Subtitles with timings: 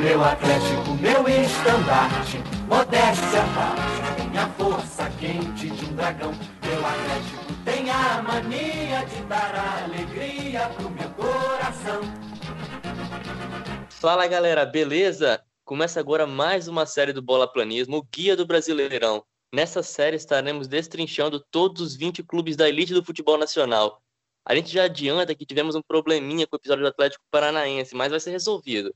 [0.00, 6.32] Meu Atlético, meu estandarte, modéstia parte, minha força quente de um dragão.
[6.32, 12.00] Meu Atlético tem a mania de dar alegria pro meu coração.
[13.90, 15.44] Fala galera, beleza?
[15.66, 19.22] Começa agora mais uma série do Bola Planismo, o Guia do Brasileirão.
[19.52, 24.00] Nessa série estaremos destrinchando todos os 20 clubes da elite do futebol nacional.
[24.46, 28.10] A gente já adianta que tivemos um probleminha com o episódio do Atlético Paranaense, mas
[28.10, 28.94] vai ser resolvido.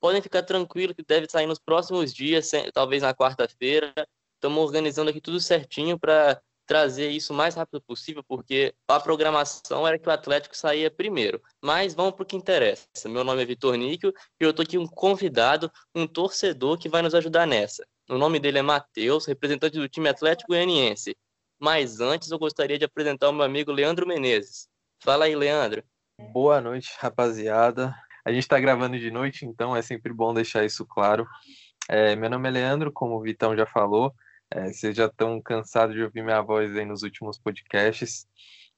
[0.00, 3.92] Podem ficar tranquilos que deve sair nos próximos dias, talvez na quarta-feira.
[4.34, 9.86] Estamos organizando aqui tudo certinho para trazer isso o mais rápido possível, porque a programação
[9.86, 11.42] era que o Atlético saía primeiro.
[11.60, 12.86] Mas vamos para o que interessa.
[13.06, 17.02] Meu nome é Vitor Níquel e eu estou aqui um convidado, um torcedor que vai
[17.02, 17.84] nos ajudar nessa.
[18.08, 21.16] O nome dele é Matheus, representante do time Atlético Goianiense.
[21.60, 24.66] Mas antes eu gostaria de apresentar o meu amigo Leandro Menezes.
[25.02, 25.82] Fala aí, Leandro.
[26.32, 27.94] Boa noite, rapaziada.
[28.24, 31.26] A gente está gravando de noite, então é sempre bom deixar isso claro.
[31.88, 34.14] É, meu nome é Leandro, como o Vitão já falou.
[34.50, 38.26] É, vocês já estão cansados de ouvir minha voz aí nos últimos podcasts.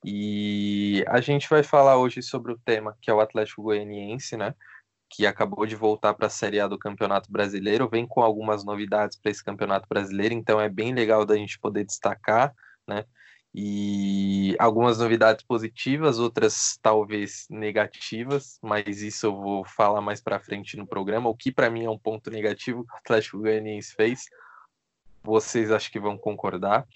[0.04, 4.54] E a gente vai falar hoje sobre o tema que é o Atlético Goianiense, né?
[5.08, 9.16] Que acabou de voltar para a Série A do Campeonato Brasileiro, vem com algumas novidades
[9.16, 12.52] para esse Campeonato Brasileiro, então é bem legal da gente poder destacar,
[12.86, 13.04] né?
[13.54, 20.76] E algumas novidades positivas, outras talvez negativas, mas isso eu vou falar mais para frente
[20.76, 21.28] no programa.
[21.28, 24.24] O que para mim é um ponto negativo que o Atlético Goianiense fez,
[25.22, 26.86] vocês acho que vão concordar.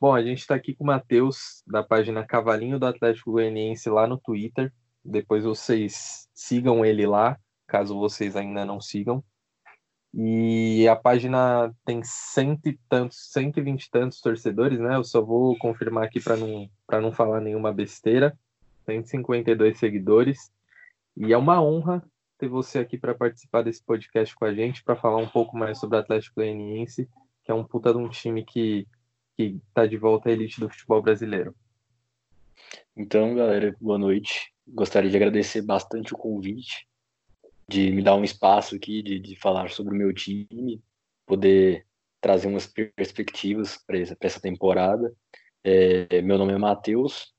[0.00, 4.06] Bom, a gente está aqui com o Matheus, da página Cavalinho do Atlético Goianiense lá
[4.06, 4.72] no Twitter.
[5.04, 9.22] Depois vocês sigam ele lá, caso vocês ainda não sigam.
[10.14, 14.96] E a página tem cento e tantos, 120 e tantos torcedores, né?
[14.96, 16.68] Eu só vou confirmar aqui para não,
[17.00, 18.38] não falar nenhuma besteira.
[18.84, 20.52] 152 seguidores.
[21.16, 22.02] E é uma honra
[22.36, 25.78] ter você aqui para participar desse podcast com a gente, para falar um pouco mais
[25.78, 27.08] sobre o Atlético Goianiense,
[27.44, 28.86] que é um puta de um time que
[29.34, 31.54] que está de volta à elite do futebol brasileiro.
[32.94, 34.52] Então, galera, boa noite.
[34.68, 36.86] Gostaria de agradecer bastante o convite
[37.68, 40.82] de me dar um espaço aqui, de, de falar sobre o meu time,
[41.26, 41.86] poder
[42.20, 45.14] trazer umas perspectivas para essa, essa, temporada.
[45.64, 47.32] É, meu nome é Matheus,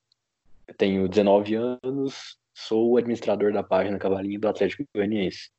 [0.78, 5.52] tenho 19 anos, sou administrador da página Cavalinho do Atlético Goianiense.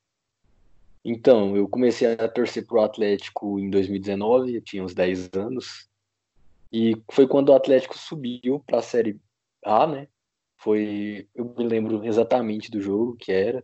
[1.05, 5.89] Então, eu comecei a torcer para o Atlético em 2019, eu tinha uns 10 anos,
[6.73, 9.21] e foi quando o Atlético subiu para a Série
[9.65, 10.09] A, né?
[10.57, 13.63] Foi, eu me lembro exatamente do jogo que era,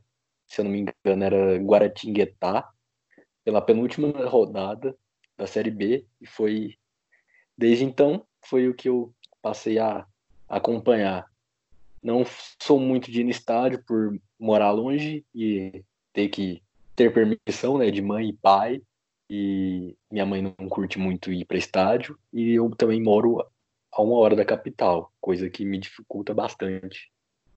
[0.50, 2.68] se eu não me engano, era Guaratinguetá,
[3.44, 4.96] pela penúltima rodada
[5.38, 6.76] da Série B, e foi,
[7.56, 10.04] desde então, foi o que eu passei a
[10.48, 11.30] acompanhar.
[12.02, 12.24] Não
[12.60, 16.60] sou muito de ir no estádio por morar longe e ter que
[16.96, 18.82] ter permissão né, de mãe e pai,
[19.30, 23.40] e minha mãe não curte muito ir para estádio, e eu também moro
[23.92, 27.10] a uma hora da capital, coisa que me dificulta bastante.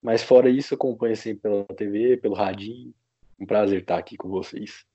[0.03, 2.93] Mas fora isso, acompanho sempre pela TV, pelo radinho.
[3.39, 4.85] Um prazer estar aqui com vocês.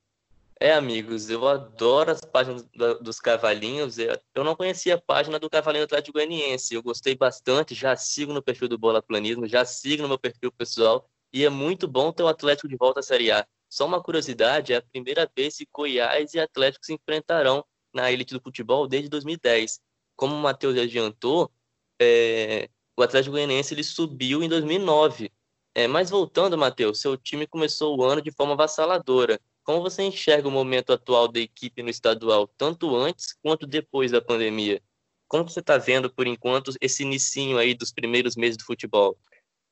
[0.61, 2.69] É, amigos, eu adoro as páginas
[3.01, 3.97] dos Cavalinhos.
[3.99, 6.75] Eu não conhecia a página do Cavalinho Atlético Goianiense.
[6.75, 10.53] Eu gostei bastante, já sigo no perfil do Bola Planismo, já sigo no meu perfil
[10.53, 11.09] pessoal.
[11.33, 13.47] E é muito bom ter o Atlético de volta à Série A.
[13.69, 17.65] Só uma curiosidade, é a primeira vez que Goiás e Atlético se enfrentarão
[17.95, 19.81] na elite do futebol desde 2010.
[20.17, 21.51] Como o Matheus adiantou,
[21.99, 25.31] é, o Atlético Goianiense ele subiu em 2009.
[25.73, 29.39] É, mas voltando, Matheus, seu time começou o ano de forma avassaladora.
[29.63, 34.21] Como você enxerga o momento atual da equipe no estadual, tanto antes quanto depois da
[34.21, 34.83] pandemia?
[35.29, 39.17] Como você está vendo, por enquanto, esse inicinho aí dos primeiros meses do futebol?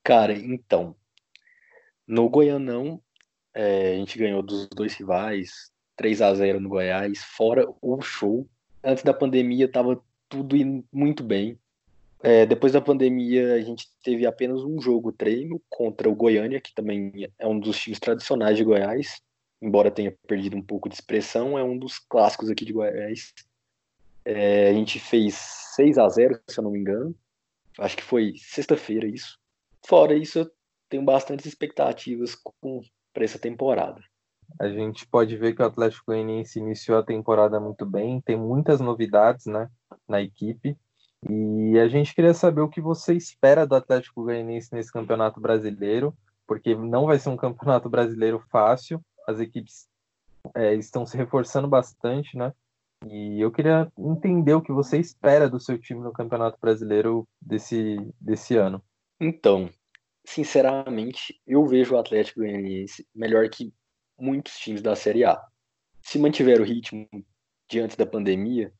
[0.04, 0.94] Cara, então,
[2.06, 3.02] no Goianão,
[3.52, 8.48] é, a gente ganhou dos dois rivais, 3 a 0 no Goiás, fora o show.
[8.84, 11.58] Antes da pandemia, estava tudo indo muito bem.
[12.26, 16.74] É, depois da pandemia, a gente teve apenas um jogo treino contra o Goiânia, que
[16.74, 19.22] também é um dos times tradicionais de Goiás,
[19.62, 23.32] embora tenha perdido um pouco de expressão, é um dos clássicos aqui de Goiás.
[24.24, 25.36] É, a gente fez
[25.76, 27.14] 6 a 0 se eu não me engano.
[27.78, 29.38] Acho que foi sexta-feira isso.
[29.86, 30.50] Fora isso, eu
[30.88, 32.36] tenho bastantes expectativas
[33.14, 34.02] para essa temporada.
[34.58, 38.80] A gente pode ver que o Atlético Goianiense iniciou a temporada muito bem, tem muitas
[38.80, 39.70] novidades né,
[40.08, 40.76] na equipe.
[41.28, 46.16] E a gente queria saber o que você espera do Atlético Goianiense nesse campeonato brasileiro,
[46.46, 49.88] porque não vai ser um campeonato brasileiro fácil, as equipes
[50.54, 52.52] é, estão se reforçando bastante, né?
[53.04, 57.96] E eu queria entender o que você espera do seu time no Campeonato Brasileiro desse,
[58.20, 58.82] desse ano.
[59.20, 59.70] Então,
[60.24, 63.72] sinceramente, eu vejo o Atlético Goianiense melhor que
[64.18, 65.40] muitos times da Série A.
[66.00, 67.06] Se mantiver o ritmo
[67.68, 68.72] de antes da pandemia,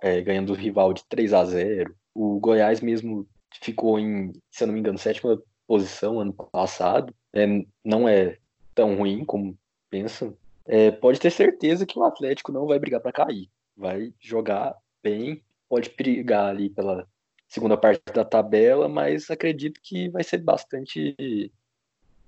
[0.00, 3.26] é, ganhando o rival de 3 a 0 o Goiás mesmo
[3.60, 7.46] ficou em, se eu não me engano, sétima posição ano passado, é,
[7.84, 8.38] não é
[8.74, 9.58] tão ruim como
[9.90, 10.36] pensam.
[10.64, 15.42] É, pode ter certeza que o Atlético não vai brigar para cair, vai jogar bem,
[15.68, 17.06] pode brigar ali pela
[17.48, 21.50] segunda parte da tabela, mas acredito que vai ser bastante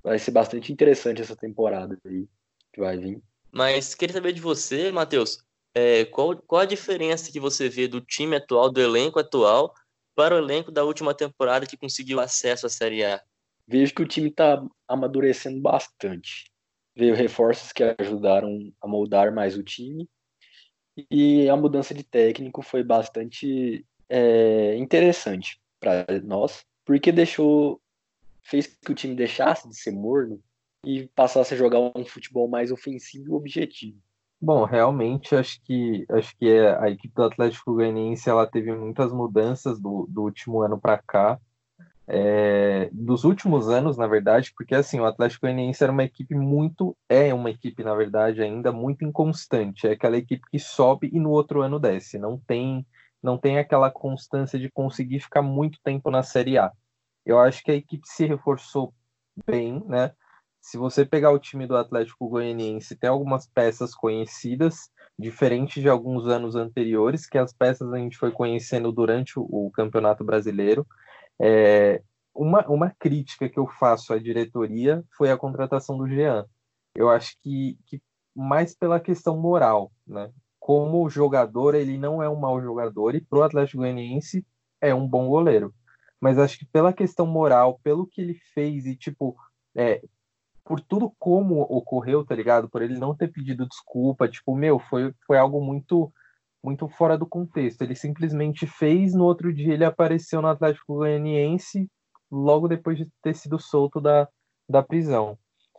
[0.03, 2.27] vai ser bastante interessante essa temporada aí
[2.73, 3.23] que vai vir.
[3.51, 5.44] Mas queria saber de você, Matheus,
[5.75, 9.75] é, qual, qual a diferença que você vê do time atual, do elenco atual,
[10.15, 13.21] para o elenco da última temporada que conseguiu acesso à Série A?
[13.67, 16.51] Vejo que o time está amadurecendo bastante.
[16.95, 20.09] Veio reforços que ajudaram a moldar mais o time
[21.11, 27.81] e a mudança de técnico foi bastante é, interessante para nós, porque deixou
[28.43, 30.41] fez que o time deixasse de ser morno
[30.85, 33.99] e passasse a jogar um futebol mais ofensivo e objetivo.
[34.45, 39.11] Bom, realmente acho que acho que é, a equipe do Atlético Goianiense ela teve muitas
[39.11, 41.41] mudanças do, do último ano para cá,
[42.07, 46.95] é, dos últimos anos, na verdade, porque assim o Atlético Goianiense era uma equipe muito
[47.09, 51.31] é uma equipe na verdade ainda muito inconstante, é aquela equipe que sobe e no
[51.31, 52.87] outro ano desce, não tem
[53.23, 56.71] não tem aquela constância de conseguir ficar muito tempo na Série A.
[57.25, 58.93] Eu acho que a equipe se reforçou
[59.47, 60.13] bem, né?
[60.65, 66.27] Se você pegar o time do Atlético Goianiense, tem algumas peças conhecidas, diferente de alguns
[66.27, 70.87] anos anteriores, que as peças a gente foi conhecendo durante o, Campeonato Brasileiro.
[71.39, 72.03] É,
[72.35, 76.47] uma, uma crítica que eu faço à diretoria foi a contratação do Jean.
[76.95, 78.01] Eu acho que, que
[78.35, 80.33] mais pela questão moral, né?
[80.59, 84.47] como jogador, ele não é um mau jogador e para o Atlético Goianiense
[84.81, 85.75] é um bom goleiro.
[86.19, 89.37] Mas acho que pela questão moral, pelo que ele fez e, tipo,
[89.77, 90.01] é,
[90.65, 92.69] por tudo como ocorreu, tá ligado?
[92.69, 96.13] Por ele não ter pedido desculpa, tipo, meu, foi, foi algo muito
[96.63, 97.83] muito fora do contexto.
[97.83, 101.91] Ele simplesmente fez, no outro dia ele apareceu no Atlético Goianiense
[102.31, 104.27] logo depois de ter sido solto da,
[104.67, 105.39] da prisão.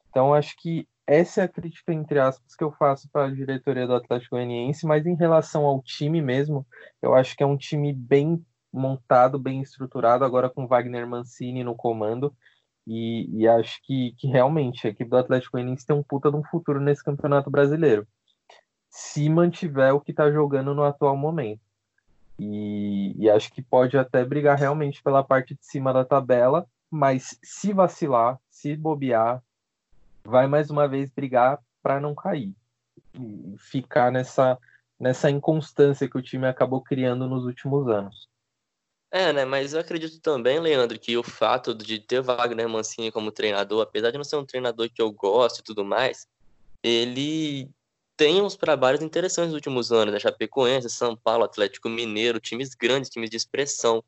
[0.09, 3.87] Então, acho que essa é a crítica, entre aspas, que eu faço para a diretoria
[3.87, 6.65] do Atlético Goianiense, mas em relação ao time mesmo,
[7.01, 11.75] eu acho que é um time bem montado, bem estruturado, agora com Wagner Mancini no
[11.75, 12.35] comando,
[12.87, 16.37] e, e acho que, que realmente a equipe do Atlético Goianiense tem um puta de
[16.37, 18.07] um futuro nesse campeonato brasileiro,
[18.89, 21.61] se mantiver o que está jogando no atual momento.
[22.37, 27.39] E, e acho que pode até brigar realmente pela parte de cima da tabela, mas
[27.41, 29.41] se vacilar, se bobear,
[30.23, 32.53] vai mais uma vez brigar para não cair.
[33.13, 34.57] E ficar nessa,
[34.99, 38.29] nessa inconstância que o time acabou criando nos últimos anos.
[39.11, 39.45] É, né?
[39.45, 44.11] Mas eu acredito também, Leandro, que o fato de ter Wagner Mancini como treinador, apesar
[44.11, 46.27] de não ser um treinador que eu gosto e tudo mais,
[46.83, 47.69] ele
[48.17, 50.19] tem uns trabalhos interessantes nos últimos anos, né?
[50.19, 54.03] Chapecoense, São Paulo, Atlético Mineiro, times grandes, times de expressão.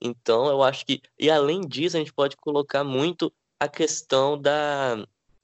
[0.00, 1.00] Então, eu acho que.
[1.18, 4.96] E além disso, a gente pode colocar muito a questão da,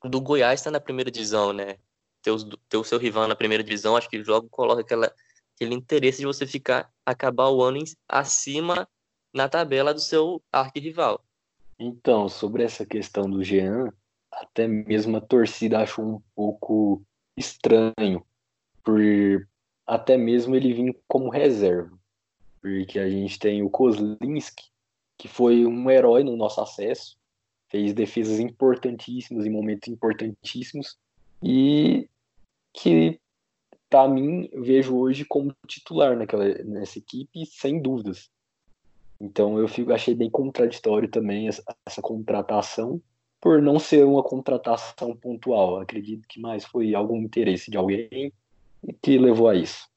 [0.04, 1.76] do Goiás estar tá na primeira divisão, né?
[2.22, 2.32] Ter,
[2.68, 5.12] ter o seu rival na primeira divisão, acho que logo coloca aquela,
[5.58, 8.88] aquele interesse de você ficar, acabar o ano em, acima
[9.34, 11.22] na tabela do seu arquirrival.
[11.78, 13.92] Então, sobre essa questão do Jean,
[14.30, 17.02] até mesmo a torcida achou um pouco
[17.36, 18.24] estranho,
[18.84, 19.00] por
[19.86, 21.98] até mesmo ele vir como reserva.
[22.60, 24.70] Porque a gente tem o Kozlinski,
[25.16, 27.16] que foi um herói no nosso acesso,
[27.68, 30.98] fez defesas importantíssimas em momentos importantíssimos
[31.42, 32.08] e
[32.72, 33.17] que
[33.88, 38.30] para mim vejo hoje como titular naquela nessa equipe sem dúvidas.
[39.20, 43.00] Então eu fico achei bem contraditório também essa, essa contratação
[43.40, 45.80] por não ser uma contratação pontual.
[45.80, 48.32] acredito que mais foi algum interesse de alguém
[49.02, 49.88] que levou a isso.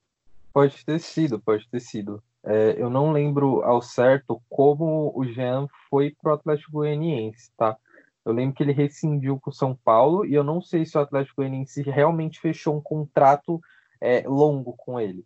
[0.54, 2.22] Pode ter sido, pode ter sido.
[2.44, 7.78] É, eu não lembro ao certo como o Jean foi pro Atlético Goianiense, tá?
[8.26, 11.02] Eu lembro que ele rescindiu com o São Paulo e eu não sei se o
[11.02, 13.60] Atlético Goianiense realmente fechou um contrato
[14.02, 15.26] é, longo com ele.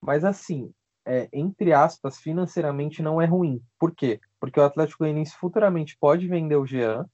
[0.00, 0.72] Mas assim,
[1.04, 3.62] é, entre aspas, financeiramente não é ruim.
[3.78, 4.20] Por quê?
[4.40, 7.08] Porque o Atlético Goianiense futuramente pode vender o Jean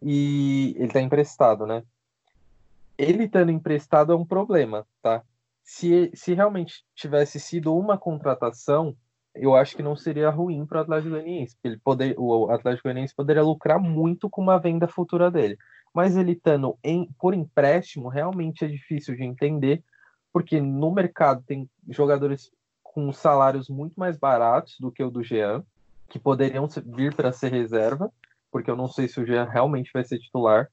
[0.00, 1.82] e ele está emprestado, né?
[2.96, 5.22] Ele estando emprestado é um problema, tá?
[5.64, 8.94] se, se realmente tivesse sido uma contratação,
[9.34, 13.14] eu acho que não seria ruim para o Atlético Goianiense, ele poder, o Atlético Goianiense
[13.14, 15.56] poderia lucrar muito com uma venda futura dele.
[15.92, 19.82] Mas ele estando em, por empréstimo, realmente é difícil de entender,
[20.34, 22.50] porque no mercado tem jogadores
[22.82, 25.64] com salários muito mais baratos do que o do Jean,
[26.08, 28.12] que poderiam vir para ser reserva,
[28.50, 30.68] porque eu não sei se o Jean realmente vai ser titular.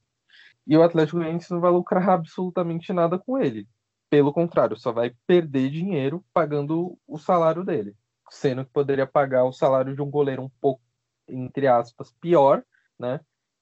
[0.65, 3.67] e o Atlético Goianiense não vai lucrar absolutamente nada com ele.
[4.09, 7.95] Pelo contrário, só vai perder dinheiro pagando o salário dele,
[8.31, 10.81] sendo que poderia pagar o salário de um goleiro um pouco,
[11.27, 12.63] entre aspas, pior,
[12.97, 13.19] né?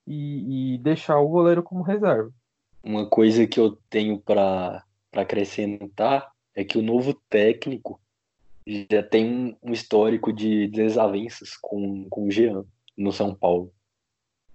[0.08, 2.32] E, e deixar o goleiro como reserva.
[2.82, 8.00] Uma coisa que eu tenho para acrescentar é que o novo técnico
[8.92, 12.64] já tem um histórico de desavenças com, com o Jean
[12.98, 13.74] no São Paulo.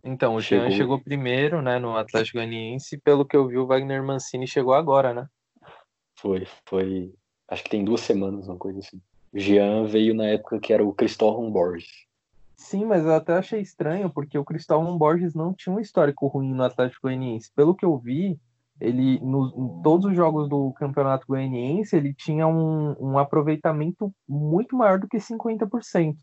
[0.02, 0.68] Então, o chegou...
[0.68, 4.74] Jean chegou primeiro, né, no Atlético Goianiense, pelo que eu vi, o Wagner Mancini chegou
[4.74, 5.26] agora, né?
[6.16, 7.12] Foi, foi.
[7.48, 9.00] Acho que tem duas semanas, uma coisa assim.
[9.32, 12.06] O Jean veio na época que era o Cristóvão Borges.
[12.56, 16.54] Sim, mas eu até achei estranho, porque o Cristóvão Borges não tinha um histórico ruim
[16.54, 17.50] no Atlético Goianiense.
[17.54, 18.38] Pelo que eu vi,
[18.80, 24.76] ele no, em todos os jogos do Campeonato Goianiense, ele tinha um, um aproveitamento muito
[24.76, 26.16] maior do que 50%.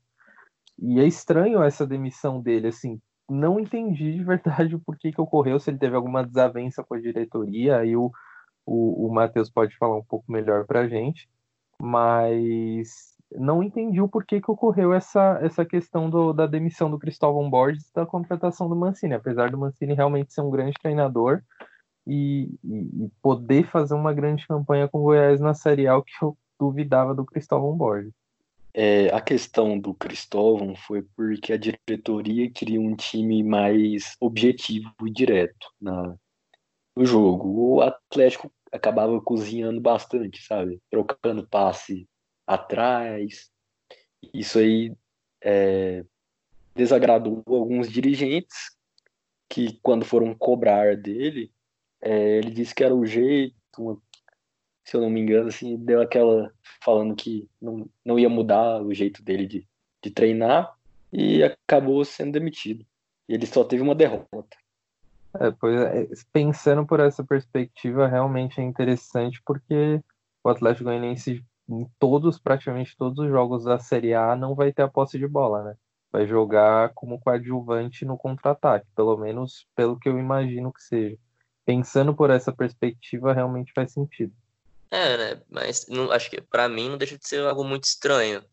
[0.79, 5.59] E é estranho essa demissão dele, assim, não entendi de verdade o porquê que ocorreu,
[5.59, 8.11] se ele teve alguma desavença com a diretoria, aí o,
[8.65, 11.29] o, o Matheus pode falar um pouco melhor para a gente,
[11.79, 17.49] mas não entendi o porquê que ocorreu essa, essa questão do, da demissão do Cristóvão
[17.49, 21.41] Borges da contratação do Mancini, apesar do Mancini realmente ser um grande treinador
[22.05, 26.11] e, e, e poder fazer uma grande campanha com o Goiás na Série A, que
[26.21, 28.13] eu duvidava do Cristóvão Borges.
[28.73, 35.11] É, a questão do Cristóvão foi porque a diretoria queria um time mais objetivo e
[35.11, 36.15] direto na,
[36.95, 37.49] no jogo.
[37.49, 40.79] O Atlético acabava cozinhando bastante, sabe?
[40.89, 42.07] Trocando passe
[42.47, 43.51] atrás.
[44.33, 44.95] Isso aí
[45.43, 46.05] é,
[46.73, 48.77] desagradou alguns dirigentes
[49.49, 51.51] que, quando foram cobrar dele,
[52.01, 54.01] é, ele disse que era o jeito, uma
[54.83, 56.51] se eu não me engano, assim, deu aquela
[56.83, 59.67] falando que não, não ia mudar o jeito dele de,
[60.03, 60.75] de treinar
[61.13, 62.85] e acabou sendo demitido.
[63.29, 64.57] E ele só teve uma derrota.
[65.39, 70.01] É, pois é, pensando por essa perspectiva, realmente é interessante porque
[70.43, 74.81] o Atlético Goianiense em todos, praticamente todos os jogos da Série A não vai ter
[74.81, 75.75] a posse de bola, né?
[76.11, 81.17] Vai jogar como coadjuvante no contra-ataque, pelo menos pelo que eu imagino que seja.
[81.65, 84.33] Pensando por essa perspectiva, realmente faz sentido.
[84.89, 85.41] É, né?
[85.49, 88.43] Mas não, acho que para mim não deixa de ser algo muito estranho,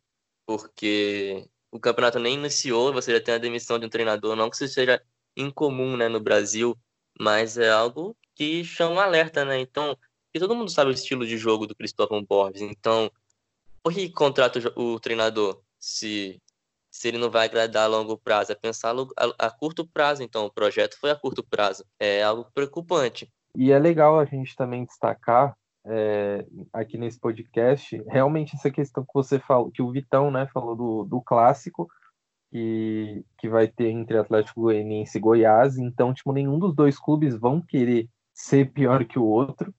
[0.46, 4.56] porque o campeonato nem iniciou, você já tem a demissão de um treinador, não que
[4.56, 5.02] isso seja
[5.36, 6.76] incomum, né, no Brasil,
[7.18, 9.58] mas é algo que chama alerta, né?
[9.60, 9.96] Então,
[10.32, 13.10] e todo mundo sabe o estilo de jogo do Cristóvão Borges, então,
[13.82, 16.40] por que contrata o, o treinador se
[16.98, 18.50] se ele não vai agradar a longo prazo?
[18.50, 21.84] É pensar a, a curto prazo, então, o projeto foi a curto prazo.
[21.98, 23.30] É algo preocupante.
[23.56, 29.14] E é legal a gente também destacar é, aqui nesse podcast, realmente essa questão que
[29.14, 31.88] você falou, que o Vitão, né, falou do, do clássico
[32.50, 37.36] que, que vai ter entre Atlético Goianiense e Goiás, então, tipo, nenhum dos dois clubes
[37.36, 39.72] vão querer ser pior que o outro,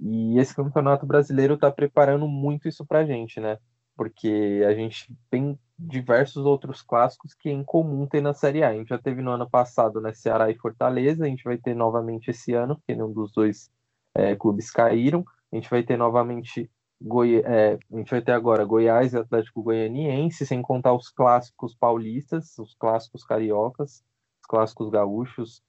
[0.00, 3.58] e esse campeonato brasileiro está preparando muito isso pra gente, né,
[3.96, 8.70] porque a gente tem diversos outros clássicos que é incomum ter na Série A.
[8.70, 11.74] A gente já teve no ano passado, né, Ceará e Fortaleza, a gente vai ter
[11.74, 13.70] novamente esse ano, porque nenhum dos dois
[14.14, 15.24] é, clubes caíram.
[15.52, 16.70] A gente vai ter novamente
[17.00, 17.42] Goi...
[17.44, 22.56] É, a gente vai ter agora Goiás e Atlético Goianiense, sem contar os clássicos paulistas,
[22.58, 24.02] os clássicos cariocas,
[24.40, 25.62] os clássicos gaúchos.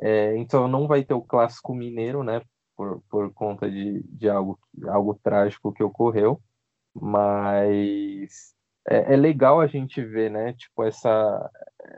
[0.00, 2.42] É, então não vai ter o clássico mineiro, né?
[2.76, 4.58] Por, por conta de, de algo,
[4.88, 6.40] algo trágico que ocorreu.
[7.00, 8.54] Mas
[8.88, 10.52] é, é legal a gente ver, né?
[10.54, 11.50] Tipo, essa,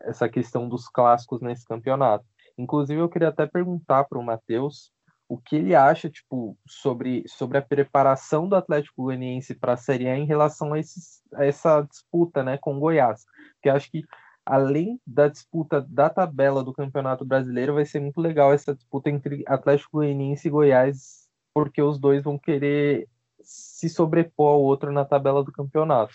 [0.05, 2.25] essa questão dos clássicos nesse campeonato.
[2.57, 4.91] Inclusive, eu queria até perguntar para o Matheus
[5.29, 10.09] o que ele acha tipo sobre, sobre a preparação do Atlético Goianiense para a Série
[10.09, 13.25] A em relação a, esses, a essa disputa né, com o Goiás.
[13.55, 14.03] Porque acho que
[14.45, 19.45] além da disputa da tabela do Campeonato Brasileiro, vai ser muito legal essa disputa entre
[19.47, 23.07] Atlético Goianiense e Goiás, porque os dois vão querer
[23.49, 26.15] se sobrepor ao outro na tabela do campeonato.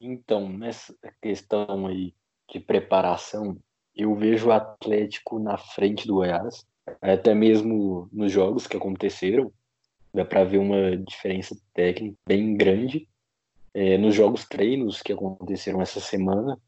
[0.00, 2.12] Então, nessa questão aí
[2.50, 3.56] de preparação,
[3.94, 6.66] eu vejo o Atlético na frente do Goiás
[7.00, 9.52] até mesmo nos jogos que aconteceram,
[10.12, 13.08] dá para ver uma diferença técnica bem grande.
[13.72, 16.58] É, nos jogos treinos que aconteceram essa semana,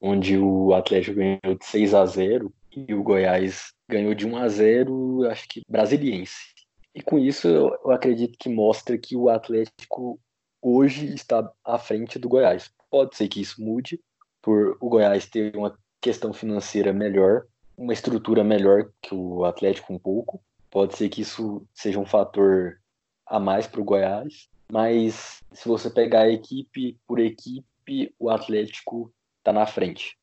[0.00, 4.48] onde o Atlético ganhou de 6 a 0 e o Goiás ganhou de 1 a
[4.48, 6.55] 0, acho que brasiliense.
[6.96, 10.18] E com isso eu acredito que mostra que o Atlético
[10.62, 12.70] hoje está à frente do Goiás.
[12.90, 14.00] Pode ser que isso mude
[14.40, 17.44] por o Goiás ter uma questão financeira melhor,
[17.76, 20.42] uma estrutura melhor que o Atlético um pouco.
[20.70, 22.80] Pode ser que isso seja um fator
[23.26, 29.52] a mais para o Goiás, mas se você pegar equipe por equipe, o Atlético está
[29.52, 30.16] na frente.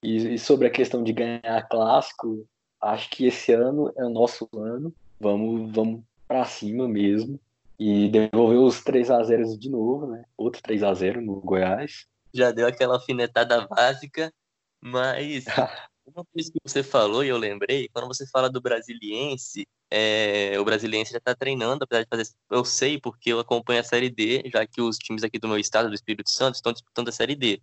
[0.00, 2.46] E, e, sobre a questão de ganhar clássico,
[2.80, 4.94] acho que esse ano é o nosso ano.
[5.18, 7.40] Vamos, vamos para cima mesmo.
[7.76, 10.24] E devolver os 3 a 0 de novo, né?
[10.36, 12.06] Outro 3 a 0 no Goiás.
[12.32, 14.32] Já deu aquela alfinetada básica,
[14.80, 15.44] mas
[16.06, 20.64] uma coisa que você falou e eu lembrei, quando você fala do Brasiliense, é, o
[20.64, 22.28] Brasiliense já está treinando, apesar de fazer.
[22.48, 25.58] Eu sei porque eu acompanho a Série D, já que os times aqui do meu
[25.58, 27.60] estado, do Espírito Santo, estão disputando a Série D.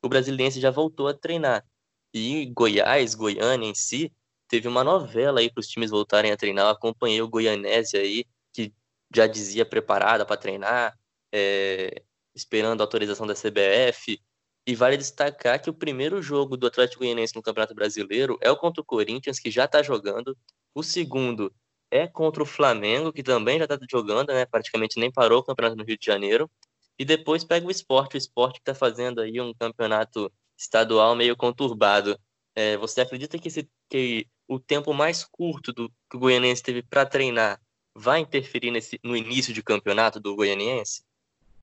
[0.00, 1.64] O Brasiliense já voltou a treinar.
[2.14, 4.12] E Goiás, Goiânia em si,
[4.48, 6.66] teve uma novela aí para os times voltarem a treinar.
[6.66, 8.72] Eu acompanhei o Goianese aí, que
[9.14, 10.98] já dizia preparada para treinar,
[11.32, 12.02] é,
[12.34, 14.20] esperando a autorização da CBF.
[14.66, 18.56] E vale destacar que o primeiro jogo do Atlético Goianiense no Campeonato Brasileiro é o
[18.56, 20.36] contra o Corinthians, que já está jogando.
[20.74, 21.52] O segundo
[21.90, 24.44] é contra o Flamengo, que também já está jogando, né?
[24.44, 26.50] Praticamente nem parou o campeonato no Rio de Janeiro.
[26.98, 31.36] E depois pega o esporte, o esporte que está fazendo aí um campeonato estadual meio
[31.36, 32.18] conturbado.
[32.54, 36.82] É, você acredita que, esse, que o tempo mais curto do que o Goianiense teve
[36.82, 37.60] para treinar
[37.96, 41.02] vai interferir nesse, no início de campeonato do Goianiense?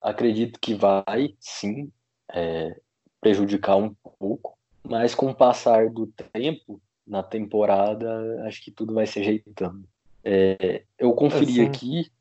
[0.02, 1.92] Acredito que vai, sim.
[2.30, 2.80] É,
[3.22, 9.06] prejudicar um pouco, mas com o passar do tempo na temporada, acho que tudo vai
[9.06, 9.88] se ajeitando.
[10.24, 11.66] É, eu conferi assim.
[11.66, 12.12] aqui,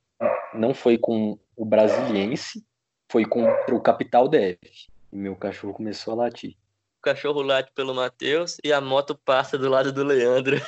[0.54, 2.64] não foi com o Brasiliense,
[3.10, 4.90] foi contra o Capital DF.
[5.12, 6.56] E meu cachorro começou a latir.
[7.02, 10.56] Cachorro late pelo Matheus e a moto passa do lado do Leandro.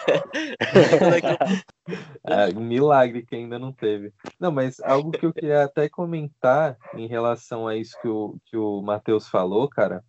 [2.26, 4.12] é, um milagre que ainda não teve.
[4.38, 8.56] Não, mas algo que eu queria até comentar em relação a isso que o, que
[8.56, 10.02] o Matheus falou, cara,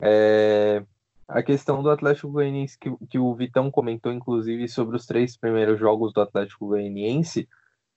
[0.00, 0.82] é,
[1.26, 5.78] a questão do Atlético Goianiense, que, que o Vitão comentou, inclusive, sobre os três primeiros
[5.78, 7.48] jogos do Atlético Goianiense,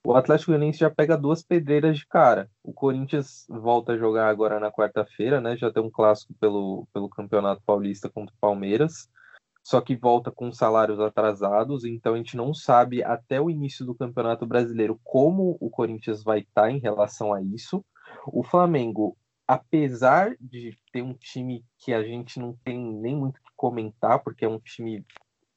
[0.04, 2.50] o Atlético Goianiense já pega duas pedreiras de cara.
[2.64, 5.56] O Corinthians volta a jogar agora na quarta-feira, né?
[5.56, 9.10] Já tem um clássico pelo, pelo Campeonato Paulista contra o Palmeiras.
[9.64, 13.94] Só que volta com salários atrasados, então a gente não sabe até o início do
[13.94, 17.86] Campeonato Brasileiro como o Corinthians vai estar tá em relação a isso.
[18.26, 19.16] O Flamengo
[19.52, 24.46] apesar de ter um time que a gente não tem nem muito que comentar, porque
[24.46, 25.06] é um time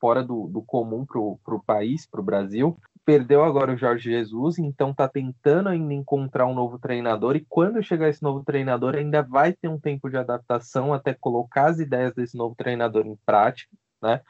[0.01, 4.59] fora do, do comum para o país, para o Brasil, perdeu agora o Jorge Jesus,
[4.59, 9.23] então está tentando ainda encontrar um novo treinador, e quando chegar esse novo treinador, ainda
[9.23, 13.71] vai ter um tempo de adaptação até colocar as ideias desse novo treinador em prática,
[14.03, 14.21] né?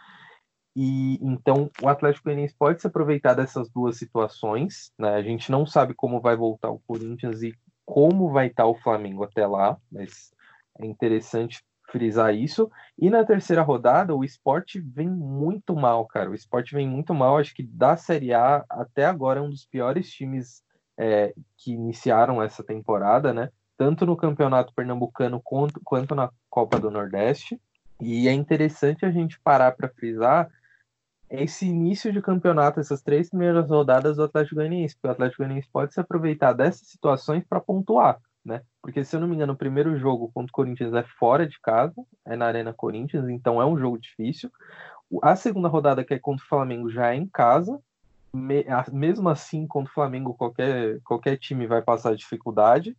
[0.77, 5.15] E então o Atlético Goianiense pode se aproveitar dessas duas situações, né?
[5.15, 7.55] A gente não sabe como vai voltar o Corinthians e
[7.87, 10.33] como vai estar o Flamengo até lá, mas
[10.81, 11.63] é interessante
[11.95, 12.69] frisar isso.
[12.99, 16.29] E na terceira rodada, o esporte vem muito mal, cara.
[16.29, 17.39] O esporte vem muito mal.
[17.39, 20.61] Acho que da Série A até agora é um dos piores times
[20.99, 23.49] é, que iniciaram essa temporada, né?
[23.77, 27.61] Tanto no Campeonato Pernambucano quanto, quanto na Copa do Nordeste.
[28.01, 30.51] E é interessante a gente parar para frisar
[31.31, 35.69] esse início de campeonato, essas três primeiras rodadas do Atlético Goianiense, porque o Atlético Goianiense
[35.73, 38.63] pode se aproveitar dessas situações para pontuar, né?
[38.83, 41.59] Porque se eu não me engano, o primeiro jogo contra o Corinthians é fora de
[41.61, 44.51] casa, é na Arena Corinthians, então é um jogo difícil.
[45.23, 47.81] A segunda rodada, que é contra o Flamengo, já é em casa.
[48.93, 52.97] Mesmo assim, contra o Flamengo, qualquer, qualquer time vai passar dificuldade.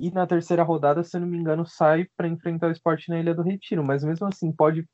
[0.00, 3.20] E na terceira rodada, se eu não me engano, sai para enfrentar o esporte na
[3.20, 3.84] Ilha do Retiro.
[3.84, 4.88] Mas mesmo assim, pode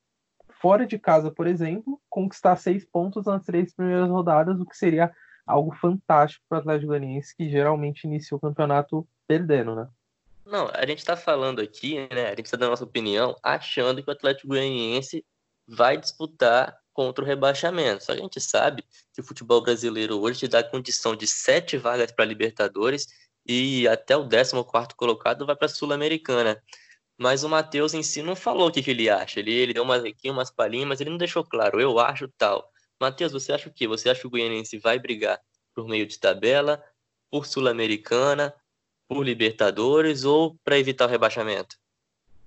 [0.61, 5.11] fora de casa, por exemplo, conquistar seis pontos nas três primeiras rodadas, o que seria
[5.45, 9.89] algo fantástico para o Atlético Goianiense, que geralmente inicia o campeonato perdendo, né?
[10.45, 12.27] Não, a gente está falando aqui, né?
[12.27, 15.25] A gente está dando a nossa opinião, achando que o Atlético Goianiense
[15.67, 18.03] vai disputar contra o rebaixamento.
[18.03, 21.77] Só que a gente sabe que o futebol brasileiro hoje te dá condição de sete
[21.77, 23.07] vagas para Libertadores
[23.45, 24.53] e até o 14
[24.95, 26.61] colocado vai para a Sul-Americana.
[27.17, 29.39] Mas o Matheus em si não falou o que, que ele acha.
[29.39, 31.81] Ele, ele deu umas aqui, umas palhinhas, mas ele não deixou claro.
[31.81, 32.71] Eu acho tal.
[32.99, 33.87] Matheus, você acha o quê?
[33.87, 35.39] Você acha que o Goianiense vai brigar
[35.73, 36.83] por meio de tabela,
[37.29, 38.53] por Sul-Americana,
[39.07, 41.77] por Libertadores ou para evitar o rebaixamento?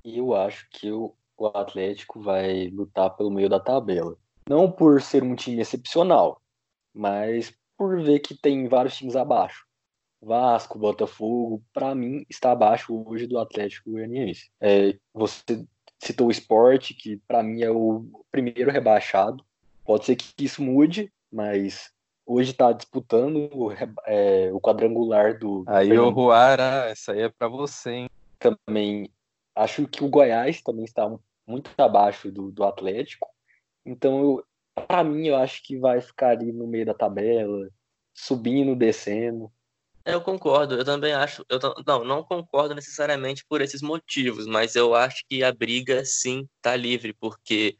[0.05, 1.15] Eu acho que o,
[1.55, 4.15] Atlético vai lutar pelo meio da tabela.
[4.47, 6.43] Não por ser um time excepcional,
[6.93, 9.65] mas por ver que tem vários times abaixo.
[10.21, 14.51] Vasco, Botafogo, para mim, está abaixo hoje do Atlético Goianiense.
[14.61, 15.67] É, você
[15.99, 19.43] citou o esporte, que para mim é o primeiro rebaixado.
[19.83, 21.91] Pode ser que isso mude, mas
[22.31, 23.73] hoje está disputando o,
[24.07, 25.65] é, o, quadrangular do.
[25.67, 28.11] Aí, o Ruara, essa aí é para você, hein?
[28.39, 29.11] Também
[29.57, 31.11] acho que o Goiás também está
[31.47, 33.29] muito abaixo do, do Atlético.
[33.85, 34.43] Então,
[34.87, 37.69] para mim, eu acho que vai ficar ali no meio da tabela,
[38.15, 39.51] subindo, descendo.
[40.05, 41.45] Eu concordo, eu também acho.
[41.49, 46.49] Eu não, não concordo necessariamente por esses motivos, mas eu acho que a briga sim
[46.57, 47.77] está livre, porque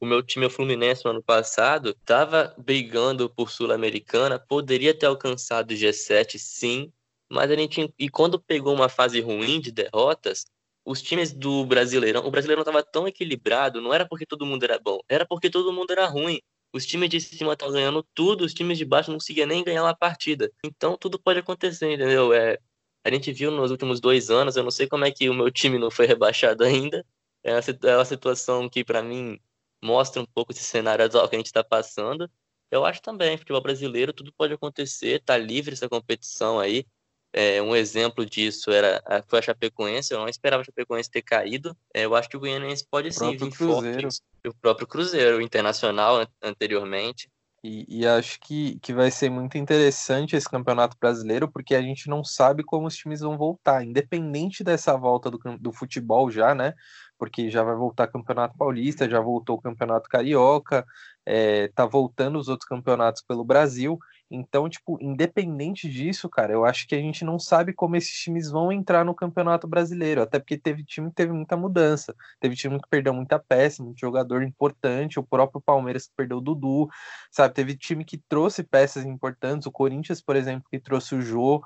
[0.00, 5.70] o meu time, o Fluminense, no ano passado, estava brigando por Sul-Americana, poderia ter alcançado
[5.70, 6.92] o G7, sim,
[7.30, 7.92] mas a gente.
[7.98, 10.46] E quando pegou uma fase ruim de derrotas,
[10.84, 14.78] os times do Brasileirão, o Brasileirão estava tão equilibrado, não era porque todo mundo era
[14.78, 16.40] bom, era porque todo mundo era ruim.
[16.72, 19.82] Os times de cima estavam ganhando tudo, os times de baixo não conseguiam nem ganhar
[19.82, 20.50] uma partida.
[20.64, 22.32] Então tudo pode acontecer, entendeu?
[22.32, 22.58] É,
[23.04, 25.50] a gente viu nos últimos dois anos, eu não sei como é que o meu
[25.50, 27.04] time não foi rebaixado ainda.
[27.42, 29.38] É uma, é situação que, para mim,
[29.82, 32.30] mostra um pouco esse cenário atual que a gente está passando.
[32.70, 36.84] Eu acho também, futebol brasileiro, tudo pode acontecer, tá livre essa competição aí.
[37.32, 41.76] É, um exemplo disso era foi a Chapecoense, eu não esperava a Chapecoense ter caído.
[41.94, 44.02] É, eu acho que o Goianiense pode sim vir Cruzeiro.
[44.02, 44.22] forte.
[44.46, 47.30] O próprio Cruzeiro, o Internacional anteriormente.
[47.62, 52.08] E, e, acho que, que vai ser muito interessante esse campeonato brasileiro, porque a gente
[52.08, 56.72] não sabe como os times vão voltar, independente dessa volta do, do futebol já, né?
[57.18, 60.86] Porque já vai voltar Campeonato Paulista, já voltou o Campeonato Carioca,
[61.26, 63.98] é, tá voltando os outros campeonatos pelo Brasil.
[64.30, 68.50] Então, tipo, independente disso, cara, eu acho que a gente não sabe como esses times
[68.50, 72.78] vão entrar no Campeonato Brasileiro, até porque teve time que teve muita mudança, teve time
[72.78, 76.88] que perdeu muita peça, muito jogador importante, o próprio Palmeiras que perdeu o Dudu,
[77.30, 77.54] sabe?
[77.54, 81.62] Teve time que trouxe peças importantes, o Corinthians, por exemplo, que trouxe o Jô.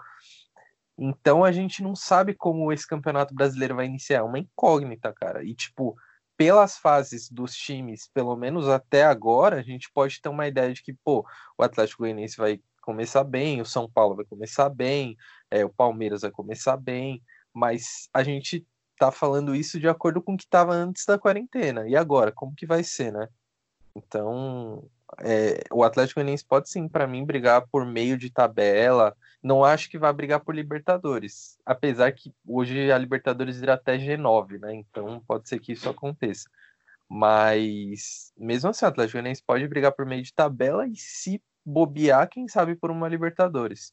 [1.05, 5.43] Então a gente não sabe como esse Campeonato Brasileiro vai iniciar, é uma incógnita, cara.
[5.43, 5.97] E tipo,
[6.37, 10.81] pelas fases dos times, pelo menos até agora, a gente pode ter uma ideia de
[10.81, 11.27] que, pô,
[11.59, 15.17] o Atlético Goianiense vai começar bem, o São Paulo vai começar bem,
[15.51, 17.21] é, o Palmeiras vai começar bem,
[17.53, 18.65] mas a gente
[18.97, 21.89] tá falando isso de acordo com o que estava antes da quarentena.
[21.89, 23.27] E agora, como que vai ser, né?
[23.97, 24.89] Então,
[25.21, 29.15] é, o Atlético Goianiense pode sim, para mim, brigar por meio de tabela.
[29.43, 34.61] Não acho que vai brigar por Libertadores, apesar que hoje a Libertadores irá até G9,
[34.61, 34.75] né?
[34.75, 36.49] Então pode ser que isso aconteça.
[37.09, 42.29] Mas mesmo assim, o Atlético Goianiense pode brigar por meio de tabela e se bobear,
[42.29, 43.93] quem sabe por uma Libertadores.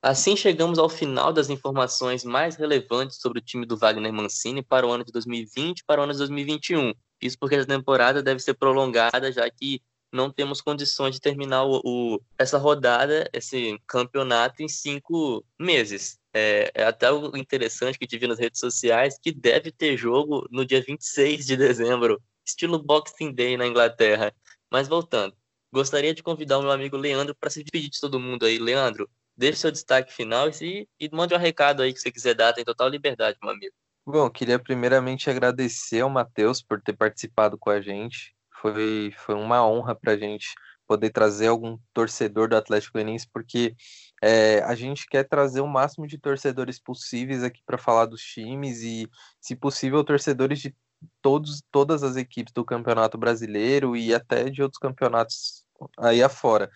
[0.00, 4.86] Assim chegamos ao final das informações mais relevantes sobre o time do Wagner Mancini para
[4.86, 6.92] o ano de 2020 e para o ano de 2021.
[7.22, 9.80] Isso porque a temporada deve ser prolongada, já que
[10.14, 16.20] não temos condições de terminar o, o essa rodada, esse campeonato, em cinco meses.
[16.32, 20.64] É, é até o interessante que tive nas redes sociais que deve ter jogo no
[20.64, 24.32] dia 26 de dezembro, estilo Boxing Day na Inglaterra.
[24.70, 25.36] Mas voltando,
[25.72, 28.58] gostaria de convidar o meu amigo Leandro para se despedir de todo mundo aí.
[28.58, 32.52] Leandro, deixe seu destaque final e, e mande um recado aí que você quiser dar,
[32.52, 33.74] tem total liberdade, meu amigo.
[34.06, 38.33] Bom, queria primeiramente agradecer ao Matheus por ter participado com a gente.
[38.64, 40.54] Foi, foi uma honra para a gente
[40.86, 43.76] poder trazer algum torcedor do Atlético Goianiense, porque
[44.22, 48.80] é, a gente quer trazer o máximo de torcedores possíveis aqui para falar dos times
[48.80, 49.06] e,
[49.38, 50.74] se possível, torcedores de
[51.20, 55.66] todos, todas as equipes do Campeonato Brasileiro e até de outros campeonatos
[55.98, 56.70] aí afora.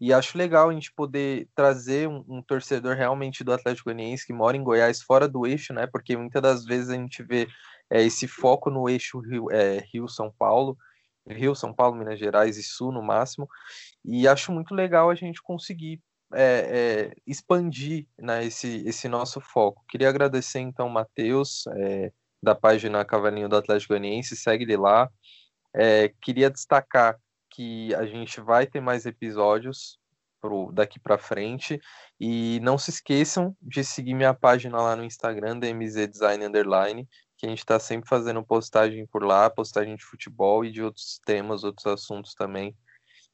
[0.00, 4.32] E acho legal a gente poder trazer um, um, torcedor realmente do Atlético Goianiense que
[4.32, 5.86] mora em Goiás, fora do eixo, né?
[5.86, 7.46] Porque muitas das vezes a gente vê
[7.88, 10.76] é, esse foco no eixo Rio-São é, Rio Paulo,
[11.28, 13.48] Rio, São Paulo, Minas Gerais e Sul no máximo.
[14.04, 16.00] E acho muito legal a gente conseguir
[16.34, 19.84] é, é, expandir né, esse, esse nosso foco.
[19.88, 22.12] Queria agradecer então o Matheus, é,
[22.42, 25.10] da página Cavalinho do Atlético Goianiense, segue ele lá.
[25.74, 27.18] É, queria destacar
[27.50, 29.98] que a gente vai ter mais episódios
[30.40, 31.80] pro, daqui para frente.
[32.20, 37.46] E não se esqueçam de seguir minha página lá no Instagram, DMZ Design Underline, que
[37.46, 41.62] a gente está sempre fazendo postagem por lá, postagem de futebol e de outros temas,
[41.62, 42.76] outros assuntos também.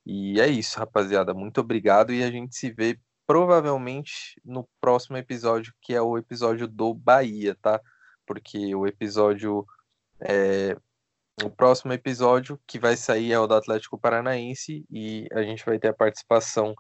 [0.05, 1.33] E é isso, rapaziada.
[1.33, 6.69] Muito obrigado e a gente se vê provavelmente no próximo episódio, que é o episódio
[6.69, 7.81] do Bahia, tá?
[8.27, 9.67] Porque o episódio.
[10.21, 10.77] É...
[11.43, 15.81] O próximo episódio que vai sair é o do Atlético Paranaense e a gente vai
[15.81, 16.77] ter a participação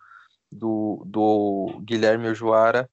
[0.52, 2.88] do, do Guilherme Ojoara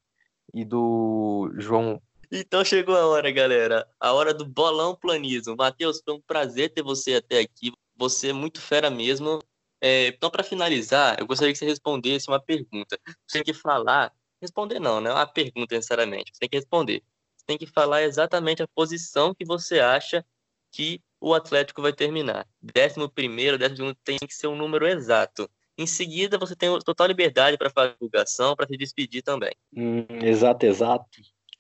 [0.56, 3.88] e do João então chegou a hora, galera.
[4.00, 5.56] A hora do bolão planismo.
[5.56, 7.72] Matheus, foi um prazer ter você até aqui.
[7.98, 9.40] Você é muito fera mesmo.
[9.82, 12.98] É, então, para finalizar, eu gostaria que você respondesse uma pergunta.
[13.28, 14.14] Você tem que falar.
[14.42, 16.32] Responder não, não é uma pergunta necessariamente.
[16.34, 17.04] Você tem que responder.
[17.36, 20.26] Você tem que falar exatamente a posição que você acha
[20.72, 22.48] que o Atlético vai terminar.
[22.62, 25.50] Décimo primeiro, décimo segundo tem que ser um número exato.
[25.78, 29.52] Em seguida, você tem total liberdade para fazer divulgação, para se despedir também.
[29.76, 31.06] Hum, exato, exato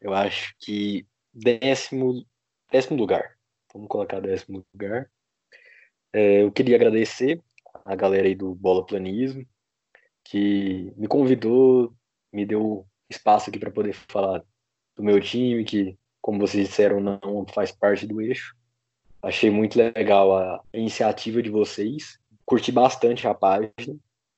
[0.01, 2.25] eu acho que décimo,
[2.71, 3.37] décimo lugar.
[3.73, 5.09] Vamos colocar décimo lugar.
[6.11, 7.41] É, eu queria agradecer
[7.85, 9.45] a galera aí do Bola Planismo,
[10.23, 11.93] que me convidou,
[12.33, 14.43] me deu espaço aqui para poder falar
[14.95, 18.55] do meu time, que, como vocês disseram, não faz parte do eixo.
[19.21, 22.19] Achei muito legal a iniciativa de vocês.
[22.43, 23.71] Curti bastante a página.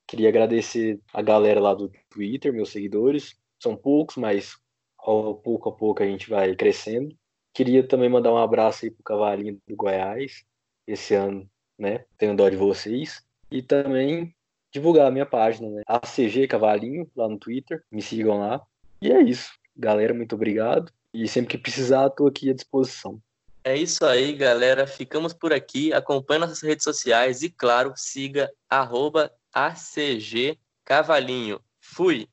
[0.05, 3.35] Queria agradecer a galera lá do Twitter, meus seguidores.
[3.59, 4.55] São poucos, mas
[5.03, 7.15] pouco a pouco a gente vai crescendo.
[7.53, 10.43] Queria também mandar um abraço aí pro Cavalinho do Goiás.
[10.87, 12.05] Esse ano, né?
[12.17, 13.23] Tenho dó de vocês.
[13.51, 14.33] E também
[14.71, 15.83] divulgar a minha página, né?
[15.85, 17.83] ACG Cavalinho, lá no Twitter.
[17.91, 18.61] Me sigam lá.
[19.01, 19.51] E é isso.
[19.75, 20.91] Galera, muito obrigado.
[21.13, 23.21] E sempre que precisar, estou aqui à disposição.
[23.63, 24.87] É isso aí, galera.
[24.87, 25.93] Ficamos por aqui.
[25.93, 31.61] Acompanhe nossas redes sociais e, claro, siga arroba ACG Cavalinho.
[31.79, 32.27] Fui!